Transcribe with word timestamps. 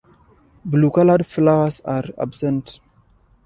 Blue-coloured 0.65 1.27
flowers 1.27 1.79
are 1.81 2.05
absent. 2.17 2.79